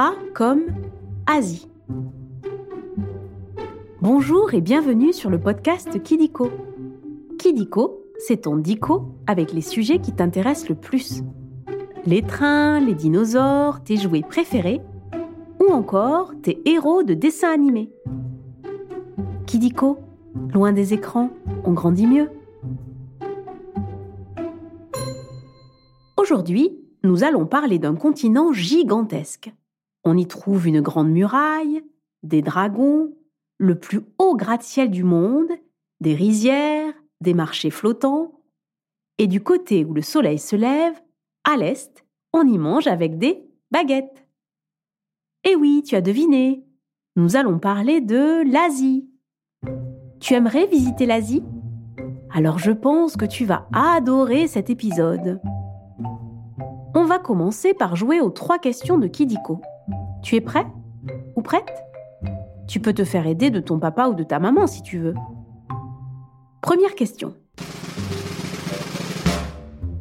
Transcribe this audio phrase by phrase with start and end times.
[0.00, 0.66] A comme
[1.26, 1.68] Asie.
[4.00, 6.52] Bonjour et bienvenue sur le podcast Kidiko.
[7.36, 11.24] Kidiko, c'est ton dico avec les sujets qui t'intéressent le plus.
[12.06, 14.80] Les trains, les dinosaures, tes jouets préférés
[15.58, 17.90] ou encore tes héros de dessins animés.
[19.46, 19.98] Kidiko,
[20.54, 21.30] loin des écrans,
[21.64, 22.30] on grandit mieux.
[26.16, 29.52] Aujourd'hui, nous allons parler d'un continent gigantesque.
[30.10, 31.84] On y trouve une grande muraille,
[32.22, 33.12] des dragons,
[33.58, 35.50] le plus haut gratte-ciel du monde,
[36.00, 38.40] des rizières, des marchés flottants.
[39.18, 40.98] Et du côté où le soleil se lève,
[41.44, 44.26] à l'est, on y mange avec des baguettes.
[45.44, 46.64] Eh oui, tu as deviné.
[47.16, 49.10] Nous allons parler de l'Asie.
[50.20, 51.44] Tu aimerais visiter l'Asie?
[52.30, 55.38] Alors je pense que tu vas adorer cet épisode.
[56.94, 59.60] On va commencer par jouer aux trois questions de Kidiko.
[60.22, 60.66] Tu es prêt
[61.36, 61.84] Ou prête?
[62.66, 65.14] Tu peux te faire aider de ton papa ou de ta maman si tu veux.
[66.60, 67.34] Première question.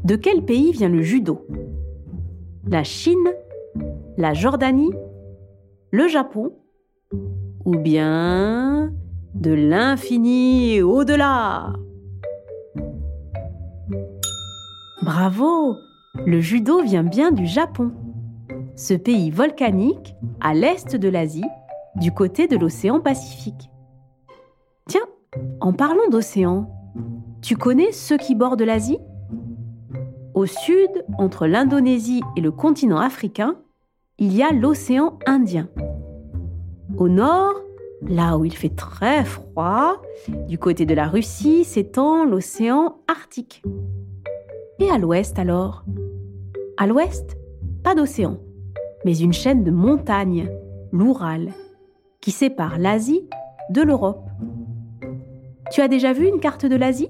[0.03, 1.45] De quel pays vient le judo?
[2.65, 3.33] La Chine
[4.17, 4.91] La Jordanie
[5.91, 6.53] Le Japon
[7.65, 8.91] Ou bien
[9.33, 11.73] de l'infini au-delà?
[15.01, 15.75] Bravo
[16.25, 17.91] Le judo vient bien du Japon.
[18.77, 21.43] Ce pays volcanique à l'est de l'Asie,
[21.95, 23.71] du côté de l'océan Pacifique.
[24.87, 25.07] Tiens,
[25.61, 26.69] en parlant d'océan,
[27.41, 28.99] tu connais ceux qui bordent l'Asie?
[30.35, 33.55] Au sud, entre l'Indonésie et le continent africain,
[34.19, 35.69] il y a l'océan Indien.
[36.97, 37.55] Au nord,
[38.03, 40.03] là où il fait très froid,
[40.47, 43.63] du côté de la Russie s'étend l'océan Arctique.
[44.77, 45.83] Et à l'ouest alors?
[46.77, 47.35] À l'ouest,
[47.83, 48.37] pas d'océan,
[49.07, 50.49] mais une chaîne de montagnes,
[50.91, 51.53] l'Oural,
[52.19, 53.21] qui sépare l'Asie
[53.69, 54.27] de l'Europe.
[55.71, 57.07] Tu as déjà vu une carte de l'Asie?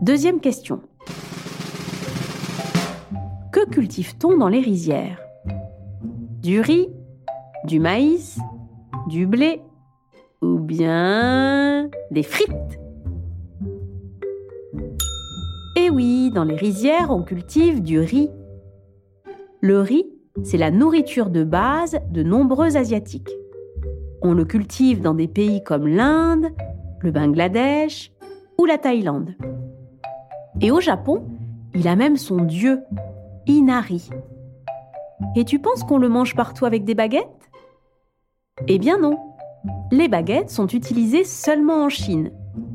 [0.00, 0.78] Deuxième question.
[3.50, 5.18] Que cultive-t-on dans les rizières?
[6.40, 6.88] Du riz,
[7.64, 8.38] du maïs,
[9.08, 9.60] du blé
[10.40, 12.78] ou bien des frites?
[15.76, 18.30] Eh oui, dans les rizières, on cultive du riz.
[19.66, 20.06] Le riz,
[20.44, 23.32] c'est la nourriture de base de nombreux Asiatiques.
[24.22, 26.50] On le cultive dans des pays comme l'Inde,
[27.00, 28.12] le Bangladesh
[28.58, 29.34] ou la Thaïlande.
[30.60, 31.26] Et au Japon,
[31.74, 32.84] il a même son dieu,
[33.48, 34.08] Inari.
[35.34, 37.50] Et tu penses qu'on le mange partout avec des baguettes?
[38.68, 39.18] Eh bien non.
[39.90, 42.30] Les baguettes sont utilisées seulement en Chine,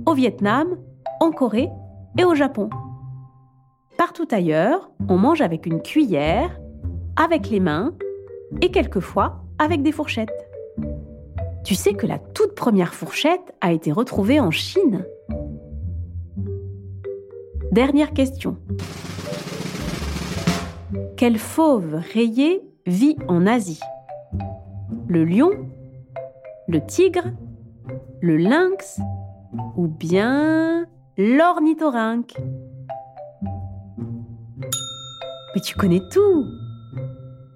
[0.06, 0.68] au Vietnam,
[1.22, 1.70] en Corée
[2.18, 2.70] et au Japon.
[3.98, 6.61] Partout ailleurs, on mange avec une cuillère,
[7.22, 7.94] avec les mains
[8.62, 10.34] et quelquefois avec des fourchettes.
[11.64, 15.06] Tu sais que la toute première fourchette a été retrouvée en Chine
[17.72, 18.58] Dernière question.
[21.16, 23.82] Quel fauve rayé vit en Asie?
[25.08, 25.52] Le lion
[26.68, 27.26] Le tigre
[28.20, 29.00] Le lynx
[29.78, 32.36] Ou bien l'ornithorynque?
[35.54, 36.46] Mais tu connais tout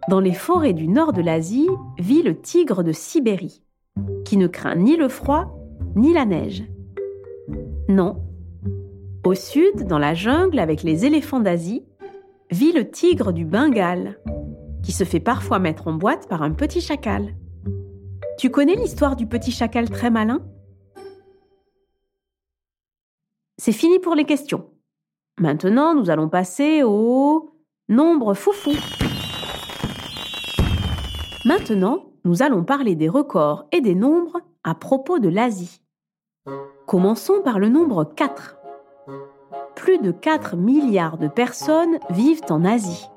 [0.07, 1.67] Dans les forêts du nord de l'Asie
[1.97, 3.63] vit le tigre de Sibérie
[4.23, 5.57] qui ne craint ni le froid
[5.95, 6.63] ni la neige.
[7.87, 8.21] Non.
[9.23, 11.85] Au sud, dans la jungle avec les éléphants d'Asie,
[12.51, 14.19] vit le tigre du Bengale,
[14.83, 17.35] qui se fait parfois mettre en boîte par un petit chacal.
[18.37, 20.45] Tu connais l'histoire du petit chacal très malin?
[23.57, 24.69] C'est fini pour les questions.
[25.39, 27.51] Maintenant, nous allons passer au
[27.87, 28.73] nombre foufou.
[31.45, 35.79] Maintenant, nous allons parler des records et des nombres à propos de l'Asie.
[36.87, 38.57] Commençons par le nombre 4.
[39.75, 43.07] Plus de 4 milliards de personnes vivent en Asie.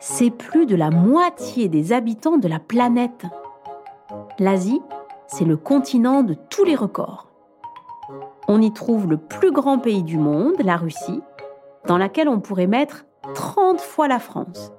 [0.00, 3.26] C'est plus de la moitié des habitants de la planète.
[4.40, 4.82] L'Asie,
[5.28, 7.28] c'est le continent de tous les records.
[8.48, 11.22] On y trouve le plus grand pays du monde, la Russie,
[11.86, 14.72] dans laquelle on pourrait mettre 30 fois la France.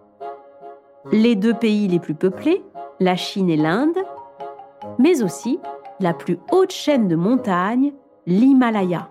[1.12, 2.64] Les deux pays les plus peuplés,
[3.00, 3.98] la Chine et l'Inde,
[5.00, 5.60] mais aussi
[6.00, 7.94] la plus haute chaîne de montagnes,
[8.26, 9.10] l'Himalaya.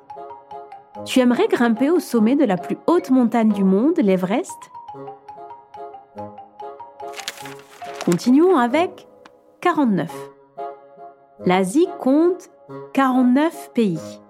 [1.04, 4.70] Tu aimerais grimper au sommet de la plus haute montagne du monde, l'Everest?
[8.04, 9.06] Continuons avec
[9.60, 10.12] 49.
[11.44, 12.50] L'Asie compte
[12.92, 14.20] 49 pays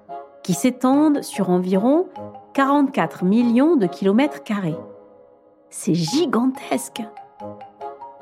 [0.42, 2.06] qui s'étendent sur environ
[2.54, 4.78] 44 millions de kilomètres carrés.
[5.68, 7.02] C'est gigantesque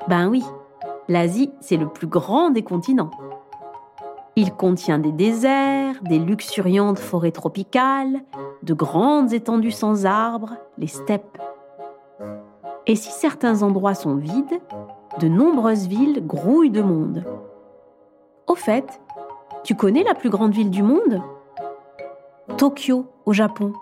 [0.07, 0.43] Ben oui,
[1.07, 3.11] l'Asie, c'est le plus grand des continents.
[4.35, 8.21] Il contient des déserts, des luxuriantes forêts tropicales,
[8.61, 11.41] de grandes étendues sans arbres, les steppes.
[12.85, 14.59] Et si certains endroits sont vides,
[15.19, 17.23] de nombreuses villes grouillent de monde.
[18.47, 18.99] Au fait,
[19.63, 21.21] tu connais la plus grande ville du monde?
[22.57, 23.73] Tokyo, au Japon,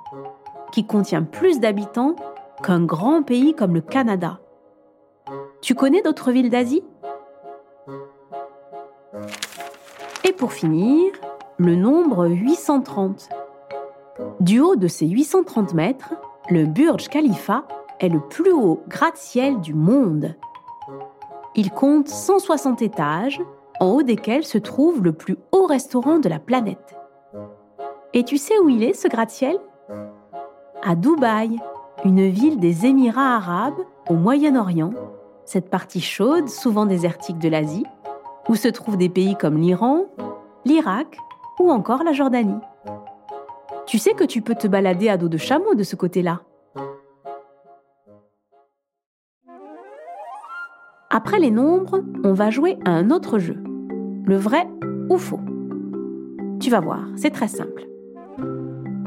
[0.71, 2.15] qui contient plus d'habitants
[2.61, 4.39] qu'un grand pays comme le Canada.
[5.63, 6.83] Tu connais d'autres villes d'Asie?
[10.25, 11.13] Et pour finir,
[11.55, 13.29] le nombre 830.
[14.41, 16.15] Du haut de ces 830 mètres,
[16.49, 17.63] le Burj Khalifa
[18.01, 20.35] est le plus haut gratte-ciel du monde.
[21.55, 23.41] Il compte 160 étages,
[23.79, 26.97] en haut desquels se trouve le plus haut restaurant de la planète.
[28.13, 29.57] Et tu sais où il est, ce gratte-ciel?
[30.83, 31.57] À Dubaï,
[32.03, 33.79] une ville des Émirats arabes
[34.09, 34.91] au Moyen-Orient,
[35.45, 37.85] cette partie chaude, souvent désertique de l'Asie,
[38.49, 40.05] où se trouvent des pays comme l'Iran,
[40.65, 41.17] l'Irak
[41.59, 42.59] ou encore la Jordanie.
[43.85, 46.41] Tu sais que tu peux te balader à dos de chameau de ce côté-là.
[51.09, 53.61] Après les nombres, on va jouer à un autre jeu,
[54.25, 54.67] le vrai
[55.09, 55.39] ou faux.
[56.59, 57.87] Tu vas voir, c'est très simple.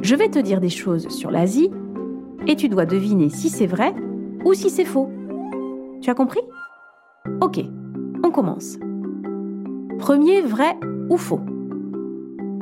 [0.02, 1.70] Je vais te dire des choses sur l'Asie
[2.46, 3.92] et tu dois deviner si c'est vrai
[4.44, 5.10] ou si c'est faux.
[6.06, 6.42] Tu as compris?
[7.40, 7.58] Ok,
[8.22, 8.78] on commence.
[9.98, 10.78] Premier vrai
[11.10, 11.40] ou faux?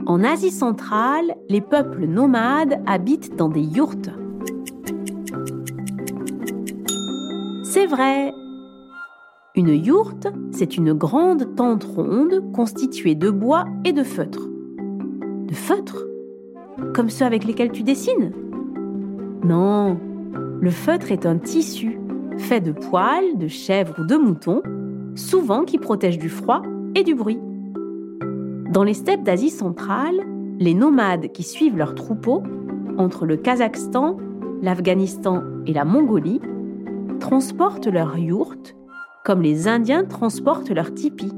[0.07, 4.09] En Asie centrale, les peuples nomades habitent dans des yourtes.
[7.65, 8.33] C'est vrai.
[9.55, 14.49] Une yourte, c'est une grande tente ronde constituée de bois et de feutre.
[14.49, 16.07] De feutre
[16.95, 18.33] Comme ceux avec lesquels tu dessines?
[19.45, 20.01] Non,
[20.63, 21.99] le feutre est un tissu
[22.39, 24.63] fait de poils, de chèvre ou de mouton,
[25.15, 26.63] souvent qui protège du froid
[26.95, 27.41] et du bruit.
[28.71, 30.21] Dans les steppes d'Asie centrale,
[30.59, 32.43] les nomades qui suivent leurs troupeaux
[32.99, 34.17] entre le Kazakhstan,
[34.63, 36.41] l'Afghanistan et la Mongolie
[37.21, 38.75] transportent leurs yourtes
[39.25, 41.33] comme les Indiens transportent leurs tipis.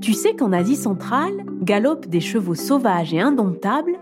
[0.00, 3.98] Tu sais qu'en Asie centrale galopent des chevaux sauvages et indomptables,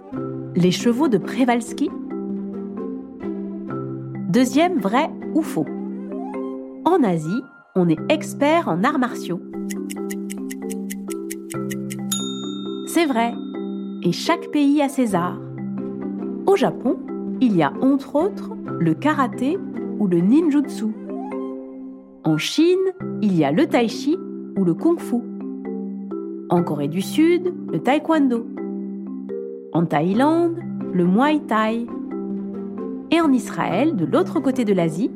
[0.55, 1.90] les chevaux de Przewalski
[4.28, 5.67] Deuxième vrai ou faux.
[6.85, 7.43] En Asie,
[7.77, 9.41] on est expert en arts martiaux.
[12.87, 13.32] C'est vrai,
[14.03, 15.41] et chaque pays a ses arts.
[16.47, 16.99] Au Japon,
[17.41, 19.59] il y a entre autres le karaté
[19.99, 20.87] ou le ninjutsu.
[22.25, 22.77] En Chine,
[23.23, 24.17] il y a le tai chi
[24.56, 25.17] ou le kung fu.
[26.49, 28.47] En Corée du Sud, le taekwondo.
[29.73, 30.59] En Thaïlande,
[30.93, 31.87] le muay thai.
[33.12, 35.11] Et en Israël, de l'autre côté de l'Asie,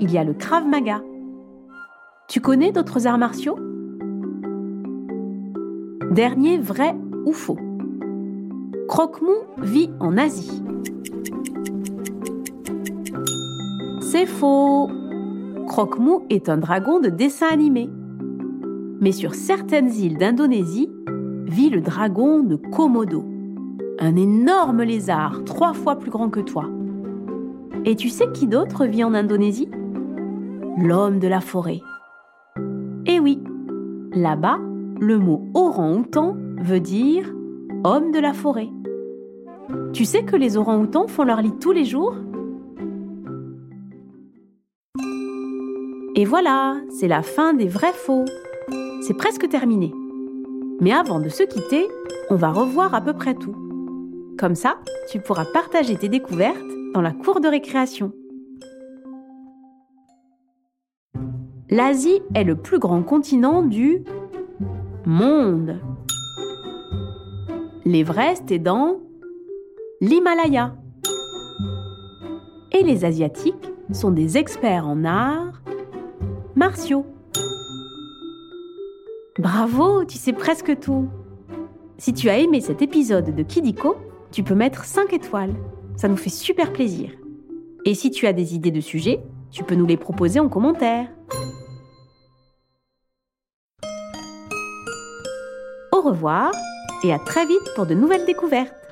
[0.00, 1.02] il y a le krav maga.
[2.28, 3.58] Tu connais d'autres arts martiaux?
[6.10, 7.58] Dernier vrai ou faux
[8.86, 10.62] Croque-Mou vit en Asie.
[14.02, 14.90] C'est faux.
[15.66, 17.88] Croque-Mou est un dragon de dessin animé.
[19.00, 20.90] Mais sur certaines îles d'Indonésie
[21.46, 23.24] vit le dragon de Komodo,
[24.00, 26.68] un énorme lézard trois fois plus grand que toi.
[27.88, 29.70] Et tu sais qui d'autre vit en Indonésie?
[30.76, 31.80] L'homme de la forêt.
[33.06, 33.42] Eh oui,
[34.12, 34.58] là-bas,
[35.00, 37.32] le mot orang-outan veut dire
[37.84, 38.68] homme de la forêt.
[39.94, 42.14] Tu sais que les orang-outans font leur lit tous les jours?
[46.14, 48.26] Et voilà, c'est la fin des vrais faux.
[49.00, 49.94] C'est presque terminé.
[50.82, 51.88] Mais avant de se quitter,
[52.28, 53.56] on va revoir à peu près tout.
[54.38, 54.76] Comme ça,
[55.10, 58.12] tu pourras partager tes découvertes dans la cour de récréation.
[61.70, 64.02] L'Asie est le plus grand continent du
[65.04, 65.80] monde.
[67.84, 69.00] L'Everest est dans
[70.00, 70.74] l'Himalaya.
[72.72, 75.62] Et les Asiatiques sont des experts en arts
[76.54, 77.06] martiaux.
[79.38, 81.08] Bravo, tu sais presque tout.
[81.98, 83.96] Si tu as aimé cet épisode de Kidiko,
[84.30, 85.54] tu peux mettre 5 étoiles.
[85.98, 87.10] Ça nous fait super plaisir.
[87.84, 91.08] Et si tu as des idées de sujets, tu peux nous les proposer en commentaire.
[95.90, 96.52] Au revoir
[97.02, 98.87] et à très vite pour de nouvelles découvertes.